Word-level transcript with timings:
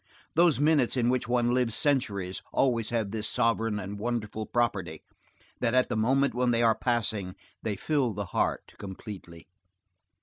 Those 0.33 0.59
minutes 0.59 0.97
in 0.97 1.09
which 1.09 1.27
one 1.27 1.53
lives 1.53 1.75
centuries 1.75 2.41
always 2.51 2.89
have 2.89 3.11
this 3.11 3.27
sovereign 3.27 3.77
and 3.77 3.99
wonderful 3.99 4.47
property, 4.47 5.03
that 5.59 5.75
at 5.75 5.89
the 5.89 5.95
moment 5.95 6.33
when 6.33 6.49
they 6.49 6.63
are 6.63 6.73
passing 6.73 7.35
they 7.61 7.75
fill 7.75 8.11
the 8.13 8.25
heart 8.33 8.73
completely. 8.79 9.47